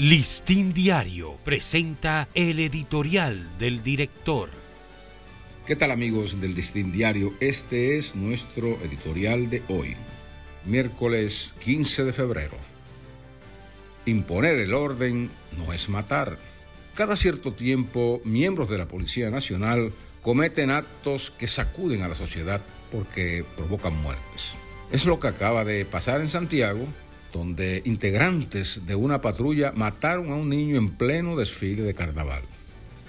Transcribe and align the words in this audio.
Listín 0.00 0.72
Diario 0.72 1.36
presenta 1.44 2.26
el 2.32 2.58
editorial 2.60 3.46
del 3.58 3.82
director. 3.82 4.48
¿Qué 5.66 5.76
tal 5.76 5.90
amigos 5.90 6.40
del 6.40 6.54
Listín 6.54 6.90
Diario? 6.90 7.34
Este 7.38 7.98
es 7.98 8.14
nuestro 8.16 8.78
editorial 8.82 9.50
de 9.50 9.62
hoy, 9.68 9.96
miércoles 10.64 11.52
15 11.62 12.04
de 12.04 12.12
febrero. 12.14 12.56
Imponer 14.06 14.58
el 14.60 14.72
orden 14.72 15.30
no 15.58 15.70
es 15.74 15.90
matar. 15.90 16.38
Cada 16.94 17.14
cierto 17.14 17.52
tiempo, 17.52 18.22
miembros 18.24 18.70
de 18.70 18.78
la 18.78 18.88
Policía 18.88 19.28
Nacional 19.28 19.92
cometen 20.22 20.70
actos 20.70 21.30
que 21.30 21.46
sacuden 21.46 22.00
a 22.00 22.08
la 22.08 22.14
sociedad 22.14 22.62
porque 22.90 23.44
provocan 23.54 24.00
muertes. 24.00 24.56
Es 24.90 25.04
lo 25.04 25.20
que 25.20 25.28
acaba 25.28 25.66
de 25.66 25.84
pasar 25.84 26.22
en 26.22 26.30
Santiago, 26.30 26.86
donde 27.32 27.82
integrantes 27.84 28.82
de 28.86 28.94
una 28.94 29.20
patrulla 29.20 29.72
mataron 29.72 30.30
a 30.32 30.36
un 30.36 30.48
niño 30.48 30.76
en 30.76 30.90
pleno 30.90 31.36
desfile 31.36 31.82
de 31.82 31.94
carnaval. 31.94 32.42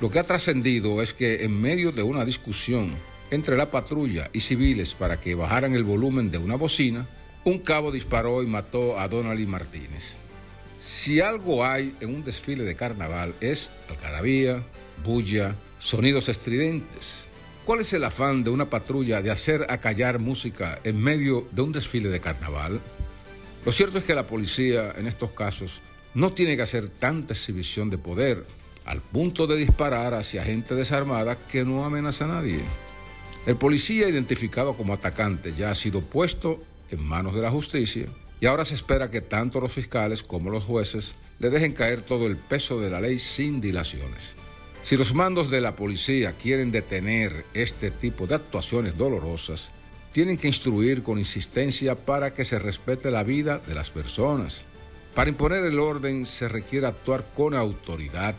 Lo 0.00 0.10
que 0.10 0.18
ha 0.18 0.24
trascendido 0.24 1.02
es 1.02 1.14
que 1.14 1.44
en 1.44 1.60
medio 1.60 1.92
de 1.92 2.02
una 2.02 2.24
discusión 2.24 2.94
entre 3.30 3.56
la 3.56 3.70
patrulla 3.70 4.30
y 4.32 4.40
civiles 4.40 4.94
para 4.94 5.20
que 5.20 5.34
bajaran 5.34 5.74
el 5.74 5.84
volumen 5.84 6.30
de 6.30 6.38
una 6.38 6.56
bocina, 6.56 7.06
un 7.44 7.58
cabo 7.58 7.92
disparó 7.92 8.42
y 8.42 8.46
mató 8.46 8.98
a 8.98 9.08
Donald 9.08 9.46
Martínez. 9.46 10.16
Si 10.80 11.20
algo 11.20 11.64
hay 11.64 11.94
en 12.00 12.14
un 12.14 12.24
desfile 12.24 12.64
de 12.64 12.76
carnaval 12.76 13.34
es 13.40 13.70
algarabía, 13.88 14.62
bulla, 15.04 15.56
sonidos 15.78 16.28
estridentes. 16.28 17.26
¿Cuál 17.64 17.80
es 17.80 17.92
el 17.92 18.04
afán 18.04 18.44
de 18.44 18.50
una 18.50 18.70
patrulla 18.70 19.22
de 19.22 19.30
hacer 19.30 19.66
acallar 19.68 20.20
música 20.20 20.78
en 20.84 21.02
medio 21.02 21.48
de 21.50 21.62
un 21.62 21.72
desfile 21.72 22.08
de 22.08 22.20
carnaval? 22.20 22.80
Lo 23.66 23.72
cierto 23.72 23.98
es 23.98 24.04
que 24.04 24.14
la 24.14 24.28
policía 24.28 24.94
en 24.96 25.08
estos 25.08 25.32
casos 25.32 25.82
no 26.14 26.32
tiene 26.32 26.54
que 26.54 26.62
hacer 26.62 26.88
tanta 26.88 27.34
exhibición 27.34 27.90
de 27.90 27.98
poder 27.98 28.46
al 28.84 29.00
punto 29.00 29.48
de 29.48 29.56
disparar 29.56 30.14
hacia 30.14 30.44
gente 30.44 30.76
desarmada 30.76 31.36
que 31.48 31.64
no 31.64 31.84
amenaza 31.84 32.26
a 32.26 32.28
nadie. 32.28 32.60
El 33.44 33.56
policía 33.56 34.08
identificado 34.08 34.74
como 34.74 34.92
atacante 34.92 35.52
ya 35.52 35.70
ha 35.70 35.74
sido 35.74 36.00
puesto 36.00 36.62
en 36.90 37.04
manos 37.04 37.34
de 37.34 37.42
la 37.42 37.50
justicia 37.50 38.06
y 38.38 38.46
ahora 38.46 38.64
se 38.64 38.76
espera 38.76 39.10
que 39.10 39.20
tanto 39.20 39.60
los 39.60 39.72
fiscales 39.72 40.22
como 40.22 40.48
los 40.48 40.62
jueces 40.62 41.16
le 41.40 41.50
dejen 41.50 41.72
caer 41.72 42.02
todo 42.02 42.28
el 42.28 42.36
peso 42.36 42.80
de 42.80 42.90
la 42.90 43.00
ley 43.00 43.18
sin 43.18 43.60
dilaciones. 43.60 44.36
Si 44.84 44.96
los 44.96 45.12
mandos 45.12 45.50
de 45.50 45.60
la 45.60 45.74
policía 45.74 46.36
quieren 46.40 46.70
detener 46.70 47.44
este 47.52 47.90
tipo 47.90 48.28
de 48.28 48.36
actuaciones 48.36 48.96
dolorosas, 48.96 49.72
tienen 50.16 50.38
que 50.38 50.46
instruir 50.46 51.02
con 51.02 51.18
insistencia 51.18 51.94
para 51.94 52.32
que 52.32 52.46
se 52.46 52.58
respete 52.58 53.10
la 53.10 53.22
vida 53.22 53.58
de 53.58 53.74
las 53.74 53.90
personas. 53.90 54.64
Para 55.14 55.28
imponer 55.28 55.62
el 55.62 55.78
orden 55.78 56.24
se 56.24 56.48
requiere 56.48 56.86
actuar 56.86 57.26
con 57.34 57.54
autoridad, 57.54 58.34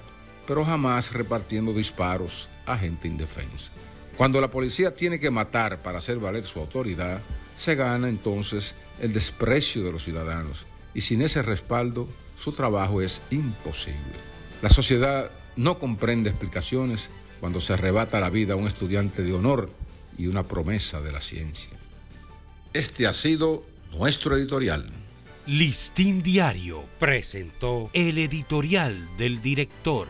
pero 0.48 0.66
jamás 0.66 1.14
repartiendo 1.14 1.73
disparos 1.73 2.50
a 2.66 2.80
gente 2.80 3.08
indefensa. 3.08 3.72
Cuando 4.17 4.42
la 4.42 4.50
policía 4.50 4.95
tiene 4.95 5.20
que 5.20 5.30
matar 5.30 5.83
para 5.83 6.00
hacer 6.00 6.17
valer 6.17 6.48
su 6.48 6.59
autoridad, 6.59 7.22
se 7.55 7.75
gana 7.75 8.09
entonces 8.09 8.73
el 9.00 9.14
desprecio 9.14 9.83
de 9.83 9.92
los 9.92 10.03
ciudadanos 10.03 10.66
y 10.95 11.02
sin 11.02 11.22
ese 11.22 11.44
respaldo 11.44 12.09
su 12.39 12.53
trabajo 12.53 13.03
es 13.03 13.22
imposible. 13.30 14.17
La 14.64 14.72
sociedad 14.72 15.30
no 15.55 15.78
comprende 15.78 16.31
explicaciones 16.31 17.11
cuando 17.39 17.61
se 17.61 17.73
arrebata 17.73 18.20
la 18.20 18.31
vida 18.31 18.53
a 18.53 18.58
un 18.58 18.66
estudiante 18.66 19.22
de 19.22 19.33
honor 19.33 19.70
y 20.18 20.28
una 20.28 20.44
promesa 20.44 21.02
de 21.02 21.12
la 21.12 21.22
ciencia. 21.22 21.72
Este 22.73 23.08
ha 23.08 23.14
sido 23.14 23.64
nuestro 23.92 24.36
editorial. 24.36 24.86
Listín 25.46 26.22
Diario 26.22 26.84
presentó 27.00 27.90
el 27.94 28.18
editorial 28.18 29.08
del 29.18 29.42
director. 29.42 30.10